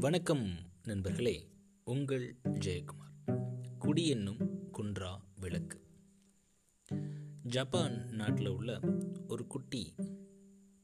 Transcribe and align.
வணக்கம் 0.00 0.48
நண்பர்களே 0.84 1.48
உங்கள் 1.84 2.36
ஜெயக்குமார். 2.44 3.38
குடி 3.78 4.08
என்னும் 4.08 4.70
குன்றா 4.72 5.18
விளக்கு. 5.40 5.80
ஜப்பான் 7.42 8.08
நாட்டில் 8.10 8.46
உள்ள 8.46 8.80
ஒரு 9.28 9.46
குட்டி 9.46 9.94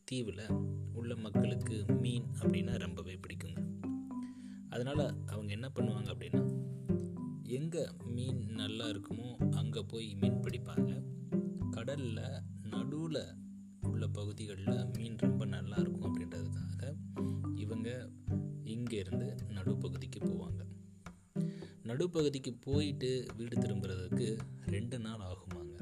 தீவில் 0.04 0.48
உள்ள 0.92 1.16
மக்களுக்கு 1.16 1.84
மீன் 2.00 2.26
அப்படின்னா 2.40 2.78
ரொம்பவே 2.78 3.14
பிடிக்குங்க. 3.14 3.62
அதனால் 4.68 5.26
அவங்க 5.26 5.52
என்ன 5.52 5.68
பண்ணுவாங்க 5.68 6.14
அப்படின்னா 6.14 6.62
எங்கே 7.42 7.86
மீன் 8.04 8.44
நல்லா 8.46 8.86
இருக்குமோ 8.86 9.54
அங்கே 9.54 9.80
போய் 9.88 10.14
மீன் 10.14 10.40
பிடிப்பாங்க. 10.40 11.02
கடலில் 11.70 12.40
நடுவில் 12.62 13.34
உள்ள 13.80 14.08
பகுதிகளில் 14.08 14.86
மீன் 14.98 15.16
ரொம்ப 15.16 15.43
நடுப்பகுதிக்கு 21.84 22.50
போயிட்டு 22.60 23.26
வீடு 23.36 23.56
திரும்புறதுக்கு 23.60 24.38
ரெண்டு 24.66 24.98
நாள் 24.98 25.22
ஆகுமாங்க. 25.30 25.74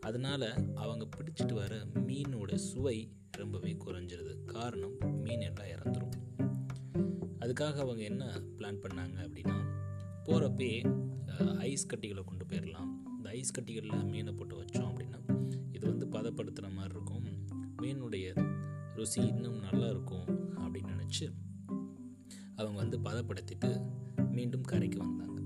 அதனால் 0.00 0.74
அவங்க 0.74 1.08
பிடிச்சிட்டு 1.16 1.52
வர 1.52 1.74
மீனோட 2.06 2.54
சுவை 2.54 2.96
ரொம்பவே 3.30 3.72
குறைஞ்சிருது. 3.84 4.44
காரணம் 4.44 4.96
மீன் 5.22 5.40
எல்லாம் 5.40 5.70
இறந்துடும் 5.76 6.16
அதுக்காக 7.38 7.76
அவங்க 7.84 8.02
என்ன 8.02 8.24
பிளான் 8.58 8.82
பண்ணாங்க 8.84 9.16
அப்படின்னா 9.26 9.56
போகிறப்பே 10.26 10.70
ஐஸ் 11.58 11.86
கட்டிகளை 11.86 12.22
கொண்டு 12.22 12.44
போயிடலாம் 12.44 12.90
இந்த 13.16 13.28
ஐஸ் 13.30 13.54
கட்டிகளில் 13.58 14.04
மீனை 14.04 14.32
போட்டு 14.32 14.62
வச்சோம் 14.62 14.90
அப்படின்னா 14.90 15.20
இது 15.72 15.84
வந்து 15.90 16.06
பதப்படுத்துகிற 16.06 16.70
மாதிரி 16.72 16.94
இருக்கும். 16.94 17.12
மீனுடைய 17.82 18.26
ருசி 18.94 19.20
இன்னும் 19.26 19.58
நல்லா 19.58 19.86
இருக்கும் 19.86 20.26
அப்படின்னு 20.58 20.92
நினச்சி 20.94 21.26
அவங்க 22.56 22.76
வந்து 22.82 22.98
பதப்படுத்திட்டு 22.98 23.70
மீண்டும் 24.34 24.62
கரைக்கு 24.62 24.98
வந்தாங்க. 24.98 25.40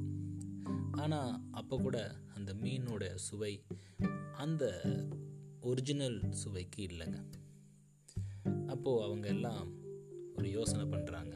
ஆனால் 0.93 1.33
அப்போ 1.53 1.77
கூட 1.77 1.99
அந்த 2.35 2.55
மீனோட 2.55 3.15
சுவை 3.15 3.53
அந்த 4.37 4.65
ஒரிஜினல் 5.61 6.33
சுவைக்கு 6.33 6.87
இல்லைங்க. 6.87 7.19
அப்போது 8.67 9.05
அவங்க 9.05 9.29
எல்லாம் 9.29 9.73
ஒரு 10.37 10.51
யோசனை 10.51 10.85
பண்ணுறாங்க 10.85 11.35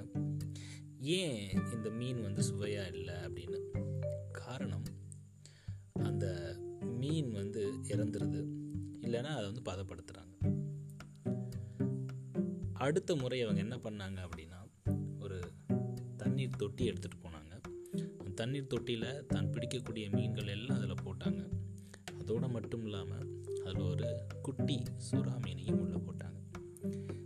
ஏன் 0.99 1.71
இந்த 1.73 1.91
மீன் 1.91 2.21
வந்து 2.21 2.43
சுவையாக 2.43 2.97
இல்லை 2.97 3.15
அப்படின்னு? 3.15 3.61
காரணம் 4.33 4.87
அந்த 6.03 6.27
மீன் 7.01 7.31
வந்து 7.31 7.63
இறந்துருது. 7.89 8.41
இல்லைன்னா 9.01 9.33
அதை 9.39 9.47
வந்து 9.51 9.65
பதப்படுத்துகிறாங்க 9.71 10.31
அடுத்த 12.73 13.17
முறை 13.17 13.43
அவங்க 13.43 13.61
என்ன 13.61 13.77
பண்ணாங்க 13.77 14.19
அப்படின்னா 14.27 14.61
ஒரு 15.21 15.39
தண்ணீர் 16.17 16.57
தொட்டி 16.57 16.91
எடுத்துகிட்டு 16.91 17.21
போனாங்க. 17.23 17.32
தண்ணீர் 18.35 18.67
தொட்டியில் 18.67 19.27
தான் 19.27 19.51
பிடிக்கக்கூடிய 19.51 20.11
மீன்கள் 20.11 20.47
எல்லாம் 20.47 20.77
அதில் 20.77 21.03
போட்டாங்க. 21.05 21.43
அதோடு 22.19 22.49
மட்டும் 22.49 22.85
இல்லாமல் 22.85 23.27
அதில் 23.65 23.83
ஒரு 23.83 24.09
குட்டி 24.43 24.83
சுறா 25.11 25.35
மீனையும் 25.45 25.79
உள்ளே 25.79 25.97
போட்டாங்க. 25.97 26.39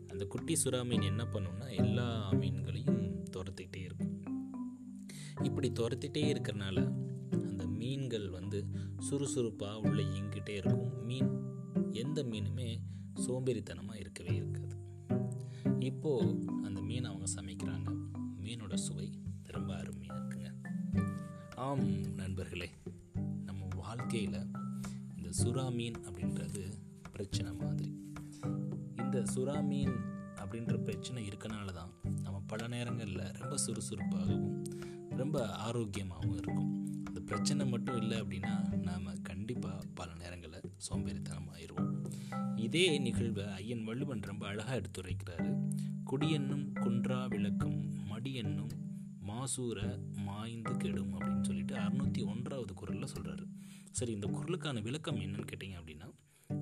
அந்த 0.07 0.25
குட்டி 0.27 0.57
சுறா 0.65 0.85
மீன் 0.85 1.01
என்ன 1.01 1.25
பண்ணுன்னா 1.25 1.77
எல்லா 1.77 2.33
மீன்களையும் 2.33 3.03
துரத்திக்கிட்டே 3.31 3.77
இருக்கும். 3.77 4.15
இப்படி 5.43 5.71
துரத்திட்டே 5.71 6.23
இருக்கிறனால 6.35 6.79
அந்த 7.31 7.67
மீன்கள் 7.67 8.31
வந்து 8.31 8.67
சுறுசுறுப்பாக 8.99 9.81
உள்ளே 9.81 10.05
இயங்கிட்டே 10.05 10.49
இருக்கும். 10.49 11.05
மீன் 11.05 11.31
எந்த 11.93 12.23
மீனுமே 12.23 12.79
சோம்பேறித்தனமாக 13.27 13.99
இருக்கவே 13.99 14.35
இருக்காது. 14.37 14.75
இப்போது 15.81 16.39
அந்த 16.63 16.81
மீன் 16.81 17.05
அவங்க 17.05 17.27
சமைக்கிறாங்க. 17.35 17.76
ஆம் 21.77 22.15
நண்பர்களே 22.15 22.71
நம்ம 23.45 23.67
வாழ்க்கையில் 23.77 24.47
இந்த 25.17 25.31
சுறா 25.45 25.73
மீன் 25.73 25.95
அப்படின்றது 25.95 26.63
பிரச்சனை 27.13 27.53
மாதிரி. 27.53 28.01
இந்த 28.97 29.25
சுறா 29.35 29.67
மீன் 29.67 29.97
அப்படின்ற 30.37 30.77
பிரச்சனை 30.79 31.29
இருக்கனால 31.29 31.73
தான் 31.73 31.91
நம்ம 32.23 32.43
பல 32.47 32.67
நேரங்களில் 32.67 33.33
ரொம்ப 33.33 33.57
சுறுசுறுப்பாகவும் 33.57 34.65
ரொம்ப 35.09 35.47
ஆரோக்கியமாகவும் 35.47 36.37
இருக்கும். 36.37 36.95
இந்த 37.09 37.21
பிரச்சனை 37.21 37.67
மட்டும் 37.67 37.97
இல்லை 37.97 38.21
அப்படின்னா 38.21 38.77
நாம் 38.77 39.23
கண்டிப்பாக 39.23 39.85
பல 39.95 40.15
நேரங்களில் 40.15 40.73
சோம்பேறித்தனம் 40.77 41.51
ஆயிடுவோம் 41.55 41.93
இதே 42.57 42.99
நிகழ்வை 42.99 43.47
ஐயன் 43.47 43.85
வள்ளுவன் 43.85 44.21
ரொம்ப 44.21 44.47
அழகாக 44.47 44.81
எடுத்துரைக்கிறாரு. 44.81 45.71
குடியென்னும் 46.11 46.67
குன்றா 46.75 47.29
விளக்கம் 47.29 48.07
மடி 48.07 48.35
என்னும் 48.35 48.69
மாசூரை 49.27 50.13
மாய்ந்து 50.13 50.77
கெடும் 50.77 51.21
அப்படின்னு 51.21 51.41
சொல்லிட்டு 51.41 51.75
அறுநூத்தி 51.75 52.27
ஒன்றாவது 52.27 52.75
குரலில் 52.75 53.13
சொல்கிறாரு 53.15 53.47
சரி 53.91 54.13
இந்த 54.13 54.27
குரலுக்கான 54.27 54.83
விளக்கம் 54.83 55.21
என்னன்னு 55.21 55.47
கேட்டிங்க 55.53 55.77
அப்படின்னா 55.81 56.09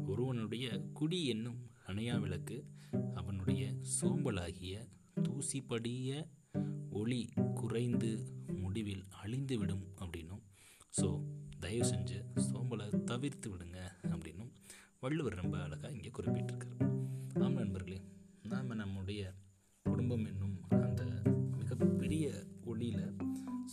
ஒருவனுடைய 0.06 0.78
குடி 0.92 1.26
என்னும் 1.26 1.70
அணையா 1.86 2.20
விளக்கு 2.20 2.66
அவனுடைய 3.14 3.74
சோம்பலாகிய 4.00 4.88
தூசிப்படிய 5.22 6.28
ஒளி 6.90 7.28
குறைந்து 7.54 8.32
முடிவில் 8.46 9.04
அழிந்து 9.10 9.58
விடும் 9.58 9.84
அப்படின்னும். 9.96 10.42
ஸோ 11.00 11.22
தயவு 11.60 11.88
செஞ்சு 11.88 12.24
சோம்பலை 12.34 13.04
தவிர்த்து 13.04 13.56
விடுங்க 13.56 13.78
அப்படின்னும் 14.02 14.52
வள்ளுவர் 15.00 15.34
ரொம்ப 15.34 15.62
அழகாக 15.62 15.92
இங்கே 15.92 16.10
குறிப்பிட்டிருக்கார். 16.10 17.02
ஆம் 17.42 17.54
நண்பர்களே 17.54 18.00
நாம் 18.42 18.66
நம்முடைய 18.66 19.34
குடும்பம் 19.82 20.24
என்னும் 20.24 20.63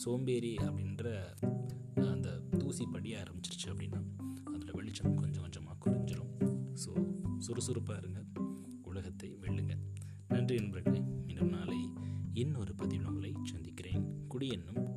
சோம்பேறி 0.03 0.55
அப்படின்ற 0.55 1.03
அந்த 1.95 2.29
தூசி 2.57 2.85
படிய 2.85 3.23
ஆரம்பிச்சிருச்சு 3.23 3.69
அப்படின்னா 3.69 4.01
அதில் 4.43 4.71
வெளிச்சம் 4.71 5.15
கொஞ்சம் 5.15 5.41
கொஞ்சமாக 5.41 5.77
குறைஞ்சிரும். 5.79 6.31
ஸோ 6.73 6.91
சுறுசுறுப்பாக 7.37 7.99
இருங்க. 7.99 8.21
உலகத்தை 8.83 9.37
வெல்லுங்க. 9.41 9.75
நன்றி 10.27 10.55
நண்பர்களே. 10.55 10.99
மீண்டும் 10.99 11.49
நாளை 11.49 11.89
இன்னொரு 12.33 12.75
பதிவில் 12.75 13.05
உங்களை 13.05 13.33
சந்திக்கிறேன். 13.43 14.27
குடி 14.27 14.47
என்னும் 14.47 14.95